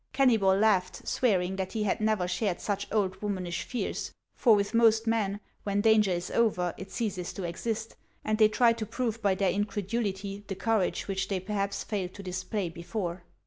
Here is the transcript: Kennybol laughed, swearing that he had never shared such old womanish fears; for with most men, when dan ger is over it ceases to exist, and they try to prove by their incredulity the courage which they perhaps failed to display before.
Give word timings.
Kennybol 0.15 0.59
laughed, 0.59 1.07
swearing 1.07 1.57
that 1.57 1.73
he 1.73 1.83
had 1.83 2.01
never 2.01 2.27
shared 2.27 2.59
such 2.59 2.87
old 2.91 3.21
womanish 3.21 3.61
fears; 3.61 4.11
for 4.35 4.55
with 4.55 4.73
most 4.73 5.05
men, 5.05 5.39
when 5.61 5.81
dan 5.81 6.01
ger 6.01 6.09
is 6.13 6.31
over 6.31 6.73
it 6.75 6.89
ceases 6.89 7.31
to 7.33 7.43
exist, 7.43 7.95
and 8.25 8.39
they 8.39 8.47
try 8.49 8.73
to 8.73 8.85
prove 8.87 9.21
by 9.21 9.35
their 9.35 9.51
incredulity 9.51 10.43
the 10.47 10.55
courage 10.55 11.07
which 11.07 11.27
they 11.27 11.39
perhaps 11.39 11.83
failed 11.83 12.15
to 12.15 12.23
display 12.23 12.67
before. 12.67 13.21